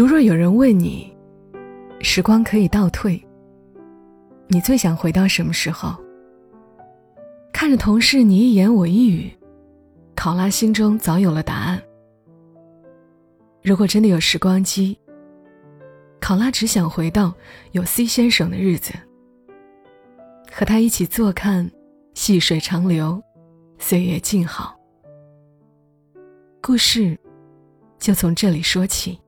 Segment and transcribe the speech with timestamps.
[0.00, 1.14] 如若有人问你，
[2.00, 3.22] 时光可以倒退，
[4.48, 5.94] 你最想回到什么时候？
[7.52, 9.30] 看着同事你一言我一语，
[10.16, 11.78] 考拉心中早有了答案。
[13.62, 14.98] 如果真的有时光机，
[16.18, 17.34] 考拉只想回到
[17.72, 18.94] 有 C 先生的日子，
[20.50, 21.70] 和他一起坐看
[22.14, 23.22] 细水长流，
[23.76, 24.74] 岁月静好。
[26.62, 27.20] 故事
[27.98, 29.19] 就从这里说起。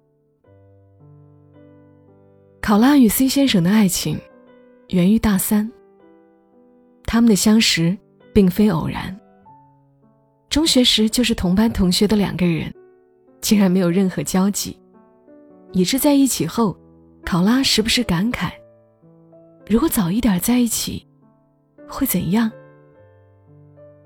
[2.63, 4.17] 考拉与 C 先生的爱情
[4.91, 5.69] 源于大三，
[7.05, 7.99] 他们的相识
[8.33, 9.19] 并非偶然。
[10.49, 12.73] 中学时就是同班同学的两个人，
[13.41, 14.79] 竟然没有任何交集，
[15.73, 16.79] 以致在一起后，
[17.25, 18.53] 考拉时不时感慨：
[19.67, 21.05] 如果早一点在一起，
[21.89, 22.49] 会怎样？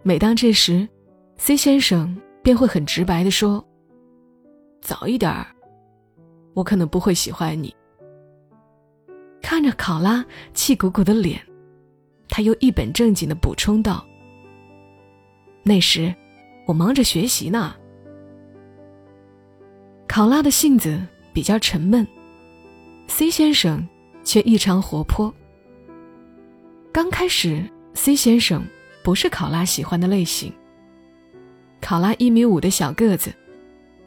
[0.02, 0.88] 每当这时
[1.36, 3.62] ，C 先生便会很直白地说
[4.80, 5.30] ：“早一点，
[6.54, 7.75] 我可能不会喜欢你。”
[9.48, 11.40] 看着考拉气鼓鼓的脸，
[12.28, 14.04] 他又一本正经的补充道
[15.62, 16.12] ：“那时，
[16.66, 17.76] 我忙着学习呢。”
[20.08, 21.00] 考拉的性子
[21.32, 22.04] 比较沉闷
[23.06, 23.86] ，C 先生
[24.24, 25.32] 却异常活泼。
[26.90, 27.62] 刚开始
[27.94, 28.66] ，C 先生
[29.04, 30.52] 不是考拉喜欢的类型。
[31.80, 33.32] 考拉一米五的小个子，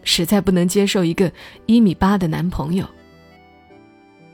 [0.03, 1.31] 实在不能接受一个
[1.65, 2.85] 一米八的男朋友。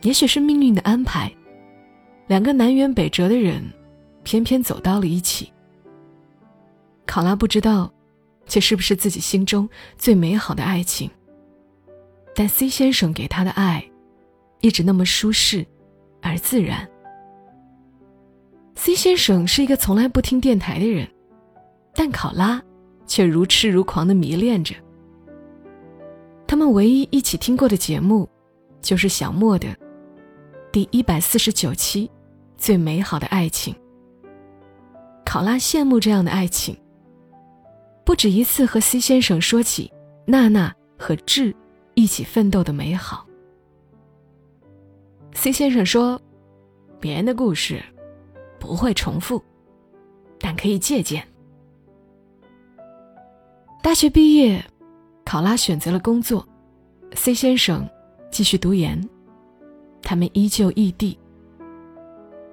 [0.06, 1.36] 也许是命运的安排，
[2.28, 3.64] 两个南辕北辙的人，
[4.22, 5.52] 偏偏走到了一起。
[7.08, 7.92] 考拉不知道，
[8.45, 9.67] 这是不是自己心中
[9.98, 11.09] 最美好的爱情。
[12.36, 13.83] 但 C 先生给他的爱，
[14.61, 15.66] 一直那么舒适，
[16.22, 16.88] 而自然。
[18.76, 21.09] C 先生是一个从来不听电台的人，
[21.95, 22.61] 但考拉
[23.08, 24.76] 却如痴如狂的迷恋着。
[26.45, 28.30] 他们唯一一起听过的节目，
[28.83, 29.67] 就是小莫的。
[30.75, 32.11] 第一百四十九期，
[32.58, 33.73] 最美好的爱情。
[35.25, 36.77] 考拉羡慕这样的爱情。
[38.03, 39.89] 不止一次和 C 先生说起
[40.27, 41.55] 娜娜和智
[41.93, 43.25] 一起奋斗的美好。
[45.33, 46.21] C 先生说
[46.99, 47.81] ：“别人的故事
[48.59, 49.42] 不会重复，
[50.42, 51.25] 但可以借鉴。”
[53.81, 54.61] 大学毕业，
[55.23, 56.45] 考拉选择了工作
[57.13, 57.89] ，C 先生
[58.30, 59.02] 继续读研。
[60.05, 61.17] 他们依旧异地。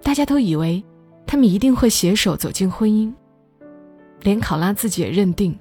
[0.03, 0.83] 大家都以为
[1.25, 3.13] 他们一定会携手走进婚姻，
[4.23, 5.57] 连考拉自己也认定，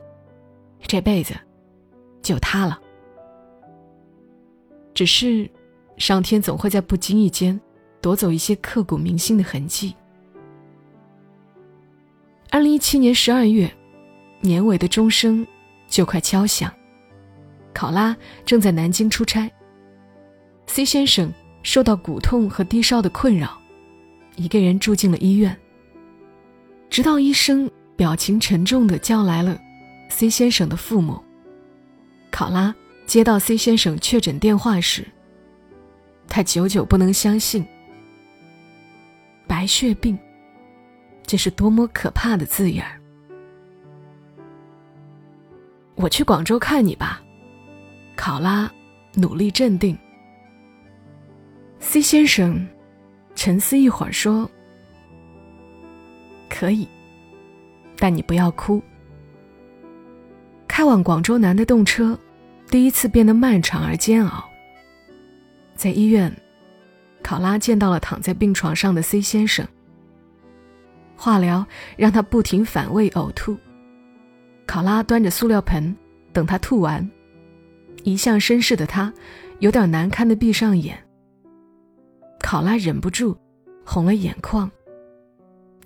[0.88, 1.36] 这辈子
[2.24, 2.82] 就他了。
[4.96, 5.50] 只是，
[5.98, 7.60] 上天总会在不经意间
[8.02, 9.96] 夺走一些刻骨铭心的痕迹。
[12.50, 13.72] 二零一七年十二月，
[14.40, 15.46] 年尾的钟声
[15.88, 16.74] 就快敲响，
[17.74, 19.50] 考拉正在南京出差
[20.68, 21.32] ，C 先生。
[21.64, 23.60] 受到骨痛和低烧的困扰，
[24.36, 25.56] 一个人住进了医院。
[26.90, 29.60] 直到医生表情沉重地叫来了
[30.10, 31.24] C 先生的父母。
[32.30, 32.74] 考拉
[33.06, 35.06] 接到 C 先生确诊电话时，
[36.28, 37.66] 他久久不能相信。
[39.48, 40.18] 白血病，
[41.26, 43.00] 这是多么可怕的字眼儿！
[45.96, 47.22] 我去广州看你吧，
[48.16, 48.72] 考拉
[49.14, 49.98] 努力镇定。
[51.84, 52.66] C 先生
[53.36, 54.50] 沉思一会儿说
[56.48, 56.88] ：“可以，
[57.98, 58.82] 但你不要哭。”
[60.70, 62.18] 开往广州南的动车，
[62.70, 64.48] 第一次变得漫长而煎熬。
[65.76, 66.32] 在医院，
[67.24, 69.68] 考拉见到了躺在病床上的 C 先生。
[71.18, 71.66] 化疗
[71.98, 73.58] 让他不停反胃呕吐，
[74.66, 75.94] 考拉端着塑料盆
[76.32, 77.10] 等他吐完。
[78.04, 79.12] 一向绅士的他，
[79.60, 80.98] 有点难堪的闭上眼。
[82.42, 83.38] 考拉忍不住
[83.86, 84.70] 红了眼眶。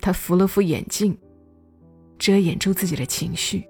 [0.00, 1.16] 他扶了扶眼镜，
[2.18, 3.66] 遮掩住自己的情绪。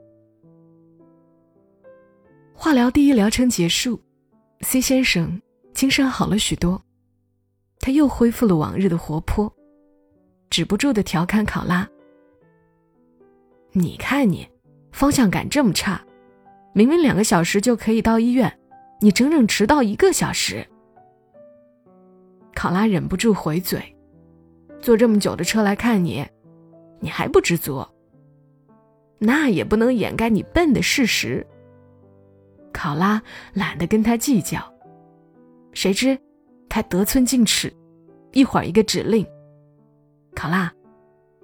[2.52, 4.00] 化疗第一疗程结束
[4.60, 5.40] ，C 先生
[5.72, 6.82] 精神好了许多，
[7.80, 9.52] 他又恢复了往日的活泼，
[10.50, 11.88] 止不住的调侃考拉
[13.72, 14.48] ：“你看你，
[14.92, 16.02] 方向感这么差，
[16.74, 18.58] 明明两个小时就可以到医院，
[19.00, 20.66] 你整整迟到一个小时。”
[22.56, 23.78] 考拉忍不住回嘴
[24.80, 26.26] ：“坐这么久的车来看你，
[27.00, 27.86] 你还不知足？
[29.18, 31.46] 那也不能掩盖你笨的事实。”
[32.72, 33.22] 考拉
[33.52, 34.58] 懒得跟他计较，
[35.72, 36.18] 谁知
[36.66, 37.70] 他得寸进尺，
[38.32, 39.24] 一会儿一个指令
[40.34, 40.72] ：“考拉，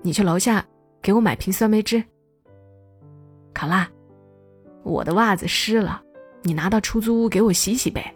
[0.00, 0.64] 你去楼下
[1.02, 2.02] 给我买瓶酸梅汁。”
[3.52, 3.86] 考拉，
[4.82, 6.02] 我的袜子湿了，
[6.42, 8.14] 你拿到出租屋给我洗洗呗。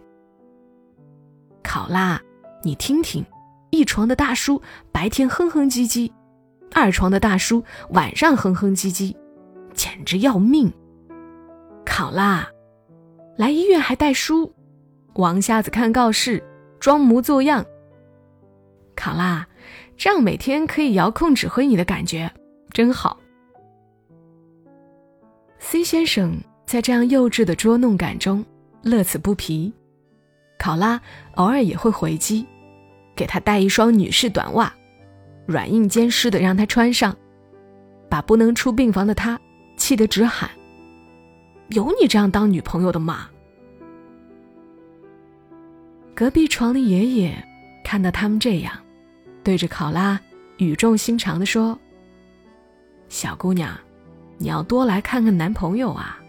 [1.63, 2.19] 考拉，
[2.67, 3.25] 你听听，
[3.69, 4.61] 一床的大叔
[4.91, 6.11] 白天哼哼唧唧，
[6.73, 9.15] 二床的大叔晚上哼哼唧唧，
[9.73, 10.69] 简直要命。
[11.85, 12.45] 考拉，
[13.37, 14.53] 来医院还带书，
[15.13, 16.43] 王瞎子看告示，
[16.77, 17.65] 装模作样。
[18.97, 19.47] 考拉，
[19.95, 22.29] 这样每天可以遥控指挥你的感觉
[22.71, 23.17] 真好。
[25.59, 28.43] C 先生在这样幼稚的捉弄感中
[28.81, 29.71] 乐此不疲。
[30.59, 30.99] 考拉
[31.35, 32.45] 偶尔也会回击，
[33.17, 34.71] 给他带一双女士短袜，
[35.47, 37.17] 软硬兼施的让他穿上，
[38.07, 39.37] 把不能出病房的他
[39.75, 40.49] 气得直喊
[41.69, 43.27] ：“有你这样当女朋友的吗？”
[46.15, 47.35] 隔壁床的爷爷
[47.83, 48.73] 看到他们这样，
[49.43, 50.19] 对着考拉
[50.57, 51.77] 语重心长的说
[53.09, 53.75] ：“小姑娘，
[54.37, 56.19] 你要多来看看男朋友啊，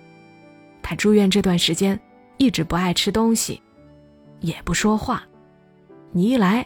[0.83, 2.01] 他住院这段时间
[2.39, 3.63] 一直不爱吃东西。”
[4.41, 5.25] 也不说话，
[6.13, 6.65] 你一来，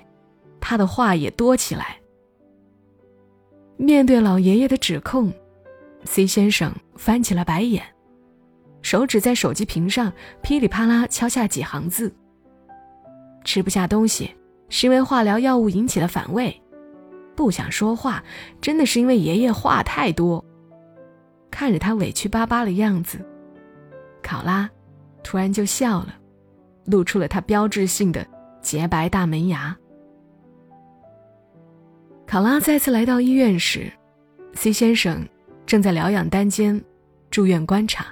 [0.62, 1.98] 他的话也多起来。
[3.76, 5.30] 面对老爷爷的指控
[6.04, 7.82] ，C 先生翻起了白眼，
[8.80, 12.14] 手指在手机屏上噼里啪啦敲下几行字。
[13.44, 14.30] 吃不下东西
[14.68, 16.62] 是因为化疗药物引起的反胃，
[17.34, 18.22] 不想说话
[18.60, 20.42] 真的是因为爷爷话太多。
[21.50, 23.18] 看着他委屈巴巴的样子，
[24.22, 24.70] 考拉
[25.24, 26.14] 突然就笑了。
[26.84, 28.26] 露出了他标志性的
[28.60, 29.76] 洁白大门牙。
[32.32, 33.92] 考拉再次来到医院时
[34.54, 35.22] ，C 先生
[35.66, 36.82] 正在疗养单间
[37.30, 38.06] 住院观察。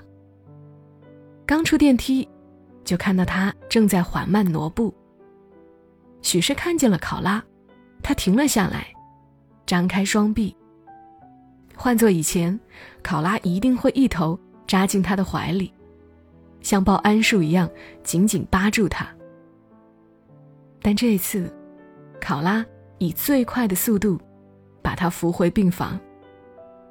[1.47, 2.29] 刚出电梯，
[2.85, 4.95] 就看到他正在缓慢挪步。
[6.21, 7.43] 许是看见了考拉，
[8.03, 8.89] 他停了下来，
[9.65, 10.55] 张开双臂。
[11.75, 12.61] 换做以前，
[13.03, 15.73] 考拉一定会一头扎进他的怀里。
[16.61, 17.67] 像抱桉树一样
[18.03, 19.09] 紧紧扒住他，
[20.83, 21.51] 但这一次，
[22.21, 22.63] 考拉
[23.01, 24.21] 以最快的速度
[24.83, 25.99] 把他扶回病房。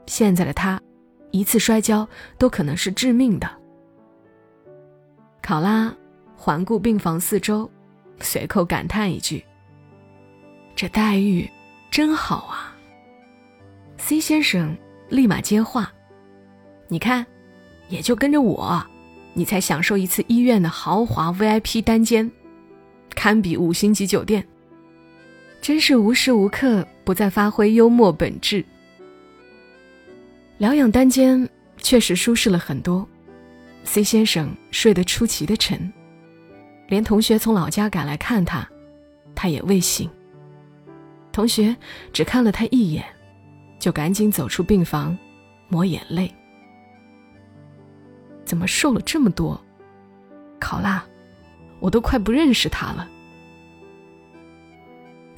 [0.07, 0.81] 现在的他，
[1.29, 2.05] 一次摔跤
[2.37, 3.47] 都可能是致命的。
[5.41, 5.95] 考拉
[6.35, 7.69] 环顾病房四周，
[8.19, 9.45] 随口感叹一句
[10.75, 11.47] ：“这待遇
[11.91, 12.75] 真好啊。
[13.97, 14.75] ”C 先生
[15.09, 15.93] 立马接话
[16.89, 17.23] ：“你看，
[17.87, 18.83] 也就跟着我。”
[19.35, 22.29] 你才享受一次医院的豪华 VIP 单间，
[23.15, 24.45] 堪比五星级酒店。
[25.61, 28.63] 真是无时无刻不在发挥幽默本质。
[30.57, 31.47] 疗养单间
[31.77, 33.07] 确实舒适了很多
[33.83, 35.91] ，C 先生睡得出奇的沉，
[36.87, 38.67] 连同学从老家赶来看他，
[39.35, 40.09] 他也未醒。
[41.31, 41.75] 同学
[42.11, 43.05] 只看了他一眼，
[43.79, 45.17] 就赶紧走出病房，
[45.69, 46.33] 抹眼泪。
[48.43, 49.59] 怎么瘦了这么多？
[50.59, 51.05] 考拉，
[51.79, 53.07] 我都快不认识他了。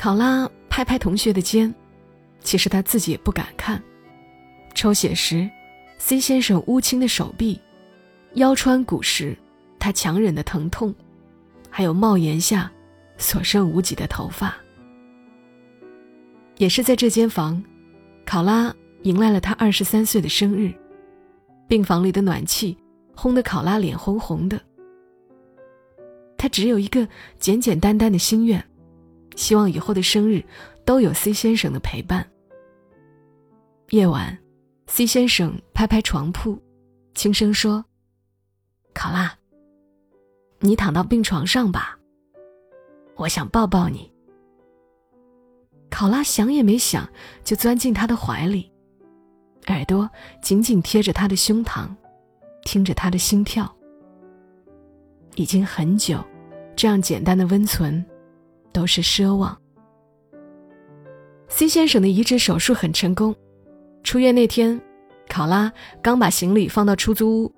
[0.02, 1.72] 考拉拍拍同学的肩，
[2.40, 3.80] 其实他自己也不敢看。
[4.74, 5.48] 抽血时
[6.00, 7.62] ，C 先生乌青的手臂、
[8.34, 9.38] 腰穿骨时
[9.78, 10.92] 他强忍的疼痛，
[11.70, 12.72] 还有帽檐下
[13.20, 14.56] 所剩无几的头发。
[16.58, 17.64] 也是在这间房，
[18.26, 20.74] 考拉迎来了他二十三岁的生日。
[21.68, 22.76] 病房里的暖气。
[23.16, 24.60] 烘得考拉脸红红的。
[26.38, 28.64] 他只有一个简简单单的心愿，
[29.36, 30.44] 希望以后的生日
[30.86, 32.26] 都有 C 先生的陪伴。
[33.90, 34.38] 夜晚
[34.88, 36.62] ，C 先生拍拍床铺，
[37.14, 37.84] 轻声说
[38.94, 39.34] ：“考拉，
[40.60, 41.98] 你躺到病床上吧，
[43.16, 44.12] 我想抱抱你。”
[45.90, 47.08] 考拉想也没想，
[47.44, 48.72] 就钻进他的怀里，
[49.68, 50.10] 耳朵
[50.42, 51.88] 紧紧贴着他的胸膛。
[52.64, 53.76] 听着他的心跳，
[55.34, 56.24] 已经很久，
[56.76, 58.06] 这样简单的温存，
[58.72, 59.58] 都是奢望。
[61.48, 63.36] C 先生的移植手术很成功，
[64.04, 64.80] 出院那天，
[65.30, 67.54] 考拉刚把行李放到出租屋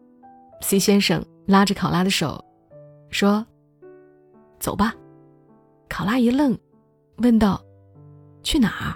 [0.61, 2.43] ，C 先生拉着考拉的手，
[3.09, 3.45] 说
[4.59, 4.95] ：“走吧。”
[5.87, 6.57] 考拉一愣，
[7.17, 7.63] 问道
[8.41, 8.95] ：“去哪儿？”“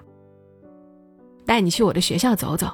[1.45, 2.67] 带你去我的学校走走。”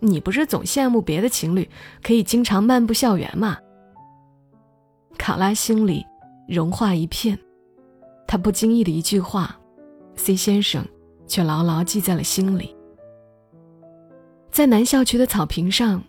[0.00, 1.68] 你不是总羡慕别的情侣
[2.04, 3.58] 可以经常漫步校园吗？
[5.18, 6.06] 考拉心里
[6.46, 7.36] 融化一片，
[8.28, 9.58] 他不经意的一句话
[10.14, 10.86] ，C 先生
[11.26, 12.76] 却牢牢记在了心里。
[14.50, 16.04] 在南校区的草坪上，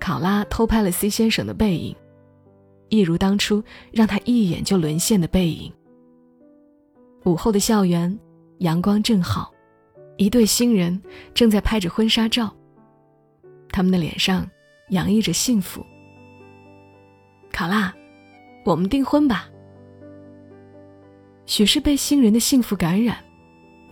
[0.00, 1.94] 考拉偷拍了 C 先生的背影，
[2.88, 5.70] 一如当初让他一眼就沦陷的背影。
[7.24, 8.18] 午后的校园，
[8.60, 9.52] 阳光正好，
[10.16, 10.98] 一对新人
[11.34, 12.50] 正在拍着婚纱照。
[13.70, 14.48] 他们的脸上
[14.88, 15.84] 洋溢着幸福。
[17.52, 17.94] 考拉，
[18.64, 19.50] 我们订婚吧。
[21.48, 23.16] 许是被新人的幸福感染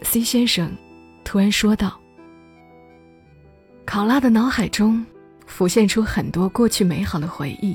[0.02, 0.70] ，C 先生
[1.24, 1.98] 突然说道
[3.86, 5.04] ：“考拉的脑海中
[5.46, 7.74] 浮现出很多过去美好的回忆，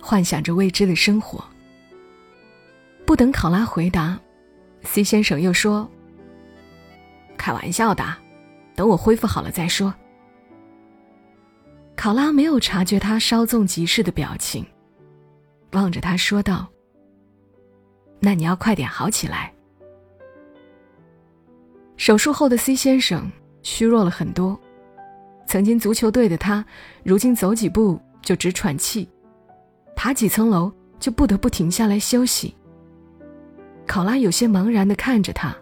[0.00, 1.44] 幻想着未知的生活。”
[3.04, 4.18] 不等考拉回答
[4.84, 5.86] ，C 先生又说
[7.36, 8.02] ：“开玩笑的，
[8.74, 9.94] 等我恢复好了再说。”
[11.94, 14.64] 考拉没有察觉他稍纵即逝的表情，
[15.72, 16.66] 望着他说道。
[18.24, 19.52] 那你要快点好起来。
[21.98, 23.30] 手术后的 C 先生
[23.62, 24.58] 虚弱了很多，
[25.46, 26.64] 曾经足球队的他，
[27.02, 29.06] 如今走几步就直喘气，
[29.94, 32.56] 爬几层楼就不得不停下来休息。
[33.86, 35.54] 考拉有些茫然的看着他，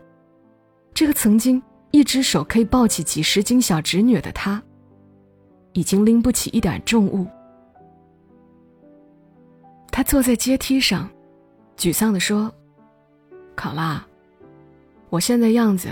[0.95, 4.63] 这个曾经一只手可以抱起几十斤小侄女的他，
[5.73, 7.27] 已经拎不起一点重物。
[9.91, 11.11] 他坐在阶梯上。
[11.77, 12.53] 沮丧地说
[13.57, 14.05] ：“考拉，
[15.11, 15.89] 我现在样子，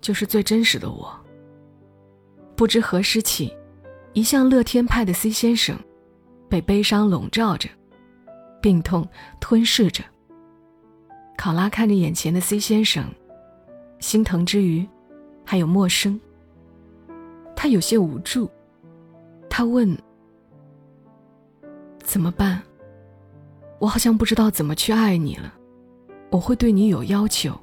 [0.00, 1.14] 就是最真实的我。
[2.54, 3.56] 不知何时起，
[4.12, 5.78] 一向乐天派的 C 先生，
[6.48, 7.68] 被悲伤笼罩着，
[8.60, 9.08] 病痛
[9.40, 10.04] 吞噬着。
[11.38, 13.04] 考拉看着眼前的 C 先生，
[13.98, 14.86] 心疼之余，
[15.44, 16.20] 还有陌生。
[17.56, 18.50] 他有些无助，
[19.48, 19.96] 他问：
[22.02, 22.60] 怎么办？”
[23.80, 25.52] 我好像不知道怎么去爱你了，
[26.30, 27.58] 我会对你有要求。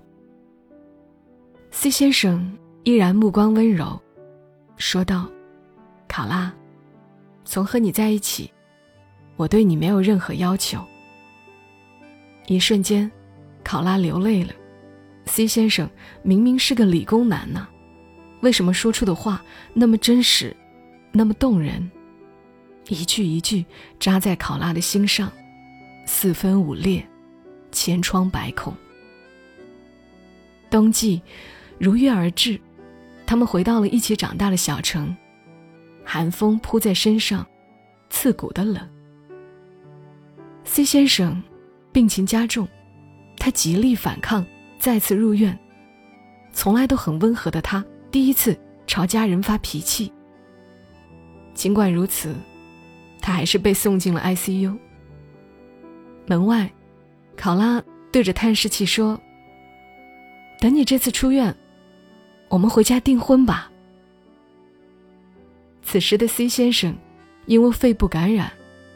[1.70, 4.02] C 先生依然目光温柔，
[4.78, 5.30] 说道
[6.10, 6.52] ：“考拉，
[7.46, 8.52] 从和你在一起，
[9.36, 10.84] 我对你没有任何要求。”
[12.48, 13.10] 一瞬间，
[13.64, 14.52] 考拉流泪了。
[15.26, 15.88] C 先生
[16.24, 17.68] 明明是个理工男呢，
[18.42, 20.56] 为什么说出的话那么真实，
[21.12, 21.92] 那么动人，
[22.88, 23.64] 一句一句
[24.00, 25.32] 扎在考拉的心上？
[26.08, 27.06] 四分五裂，
[27.70, 28.74] 千疮百孔。
[30.70, 31.22] 冬季
[31.78, 32.60] 如约而至，
[33.26, 35.16] 他们回到了一起长大的小城。
[36.06, 37.46] 寒风扑在身上，
[38.10, 38.90] 刺骨的冷。
[40.64, 41.44] C 先生
[41.92, 42.66] 病情加重，
[43.38, 44.46] 他极力反抗，
[44.80, 45.60] 再次入院。
[46.54, 50.12] 从来都很温和的他，第一次朝家人发脾气。
[51.54, 52.34] 尽管如此，
[53.20, 54.78] 他还是被送进了 ICU。
[56.28, 56.70] 门外，
[57.38, 57.82] 考拉
[58.12, 59.18] 对着探视器说
[60.60, 61.56] ：“等你这次出院，
[62.50, 63.72] 我们回家订婚吧。”
[65.82, 66.94] 此时的 C 先生
[67.46, 68.52] 因为肺部感染，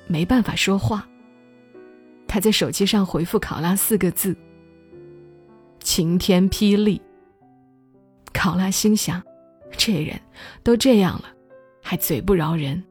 [0.07, 1.07] 没办法说话。
[2.27, 4.35] 他在手机上回复考拉四个字
[5.79, 7.01] ：“晴天霹雳。”
[8.33, 9.23] 考拉心想
[9.77, 10.19] ：“这人
[10.63, 11.29] 都这样了，
[11.81, 12.83] 还嘴不饶人。”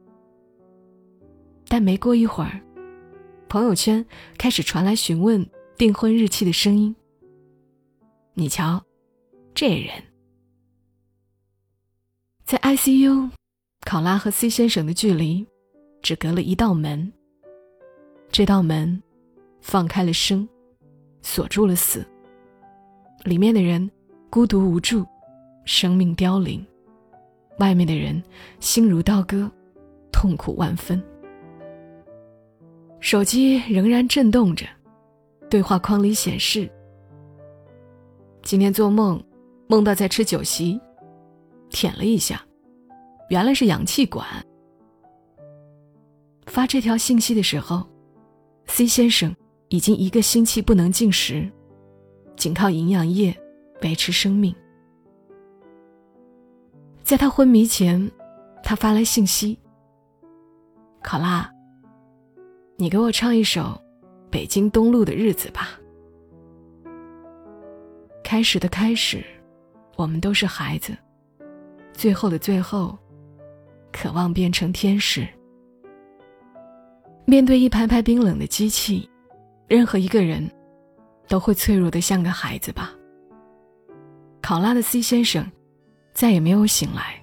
[1.69, 2.59] 但没过一会儿。
[3.51, 4.05] 朋友圈
[4.37, 5.45] 开始传来询问
[5.77, 6.95] 订婚日期的声音。
[8.33, 8.81] 你瞧，
[9.53, 9.91] 这人，
[12.45, 13.29] 在 ICU，
[13.81, 15.45] 考拉和 C 先生的距离
[16.01, 17.11] 只隔了一道门。
[18.31, 19.03] 这道门
[19.59, 20.47] 放开了生，
[21.21, 22.07] 锁住了死。
[23.25, 23.91] 里面的人
[24.29, 25.05] 孤独无助，
[25.65, 26.65] 生命凋零；
[27.59, 28.23] 外面的人
[28.61, 29.51] 心如刀割，
[30.09, 31.03] 痛苦万分。
[33.01, 34.65] 手机仍然震动着，
[35.49, 36.69] 对话框里显示
[38.43, 39.21] ：“今天做梦，
[39.67, 40.79] 梦到在吃酒席，
[41.71, 42.45] 舔了一下，
[43.29, 44.25] 原来是氧气管。”
[46.45, 47.83] 发这条信息的时候
[48.67, 49.35] ，C 先生
[49.69, 51.51] 已经一个星期不能进食，
[52.37, 53.35] 仅靠营养液
[53.81, 54.55] 维持生命。
[57.01, 58.09] 在他昏迷前，
[58.63, 59.57] 他发来信息
[61.01, 61.51] ：“考拉。”
[62.81, 63.61] 你给我唱一首
[64.31, 65.79] 《北京东路的日子》吧。
[68.23, 69.23] 开始的开始，
[69.97, 70.91] 我们都是孩子；
[71.93, 72.97] 最后的最后，
[73.91, 75.27] 渴望变成天使。
[77.23, 79.07] 面对一排排冰冷的机器，
[79.67, 80.49] 任何一个人
[81.27, 82.95] 都会脆弱的像个孩子吧。
[84.41, 85.45] 考拉的 C 先生
[86.15, 87.21] 再也没有醒来。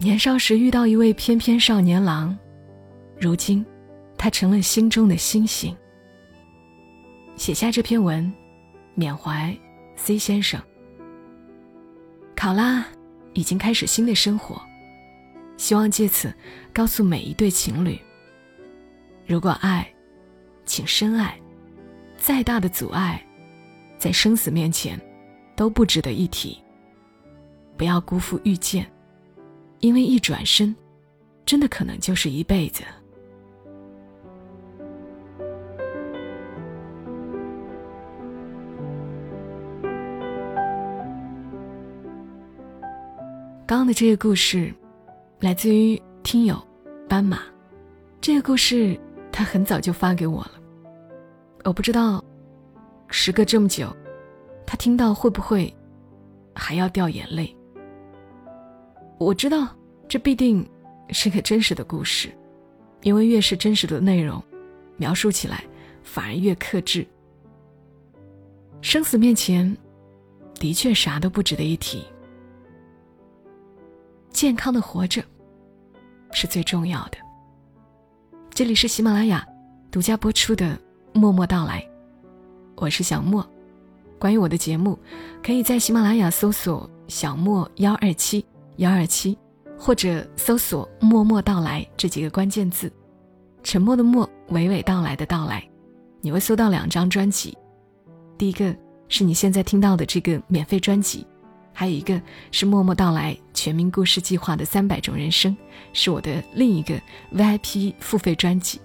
[0.00, 2.34] 年少时遇到一位翩翩少年郎，
[3.20, 3.62] 如今。
[4.16, 5.76] 他成了心中的星星。
[7.36, 8.32] 写下这篇文，
[8.94, 9.56] 缅怀
[9.96, 10.60] C 先生。
[12.36, 12.84] 考拉
[13.32, 14.60] 已经开始新的生活，
[15.56, 16.32] 希望借此
[16.72, 17.98] 告诉每一对情侣：
[19.26, 19.86] 如果爱，
[20.64, 21.30] 请深爱；
[22.16, 23.24] 再大的阻碍，
[23.98, 25.00] 在生死面前
[25.56, 26.58] 都不值得一提。
[27.76, 28.88] 不要辜负遇见，
[29.80, 30.74] 因为一转身，
[31.44, 32.84] 真的可能就是一辈子。
[43.86, 44.72] 的这个故事，
[45.40, 46.60] 来自于听友
[47.08, 47.40] 斑马。
[48.20, 48.98] 这个故事
[49.30, 50.52] 他很早就发给我了，
[51.64, 52.24] 我不知道，
[53.08, 53.94] 时隔这么久，
[54.66, 55.72] 他听到会不会
[56.54, 57.54] 还要掉眼泪？
[59.18, 59.68] 我知道
[60.08, 60.66] 这必定
[61.10, 62.30] 是个真实的故事，
[63.02, 64.42] 因为越是真实的内容，
[64.96, 65.62] 描述起来
[66.02, 67.06] 反而越克制。
[68.80, 69.76] 生死面前，
[70.54, 72.04] 的确啥都不值得一提。
[74.34, 75.22] 健康的活着
[76.32, 77.16] 是最重要的。
[78.50, 79.46] 这里是喜马拉雅
[79.92, 80.66] 独家播出的
[81.12, 81.80] 《默默到来》，
[82.74, 83.48] 我是小莫。
[84.18, 84.98] 关于我的节目，
[85.40, 88.44] 可以在喜马拉雅搜索“小莫幺二七
[88.78, 89.38] 幺二七”，
[89.78, 92.92] 或者搜索“默默到来”这几个关键字，
[93.62, 95.64] 沉默的默，娓娓道来的到来，
[96.20, 97.56] 你会搜到两张专辑。
[98.36, 98.74] 第一个
[99.08, 101.24] 是你现在听到的这个免费专辑，
[101.74, 102.18] 还有一个
[102.52, 105.54] 是《默默到来》全民故事计划的三百种人生。
[105.92, 106.98] 是我的另一个
[107.34, 108.80] VIP 付费专辑，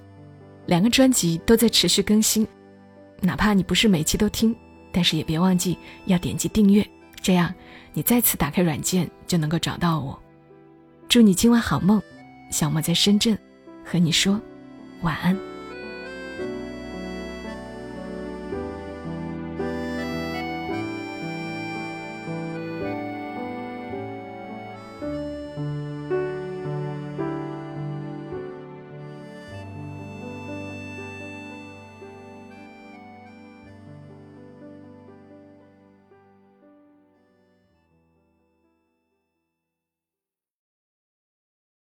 [0.66, 2.46] 两个专辑都在持续更新，
[3.22, 4.56] 哪怕你不是每期都听，
[4.92, 6.88] 但是也别忘记要点击订阅，
[7.22, 7.54] 这样
[7.94, 10.20] 你再次打开软件就能够找到我。
[11.08, 12.02] 祝你今晚好梦，
[12.52, 13.38] 小莫在深圳
[13.84, 14.40] 和你说
[15.02, 15.49] 晚安。